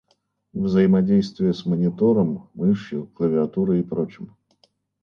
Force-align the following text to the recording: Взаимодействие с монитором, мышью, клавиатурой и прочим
Взаимодействие 0.53 1.53
с 1.53 1.63
монитором, 1.63 2.49
мышью, 2.55 3.05
клавиатурой 3.13 3.81
и 3.81 3.83
прочим 3.83 4.35